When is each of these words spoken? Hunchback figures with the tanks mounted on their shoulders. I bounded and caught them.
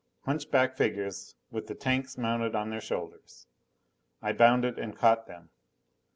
Hunchback 0.21 0.77
figures 0.77 1.35
with 1.51 1.67
the 1.67 1.75
tanks 1.75 2.17
mounted 2.17 2.55
on 2.55 2.71
their 2.71 2.81
shoulders. 2.81 3.45
I 4.19 4.33
bounded 4.33 4.79
and 4.79 4.97
caught 4.97 5.27
them. 5.27 5.51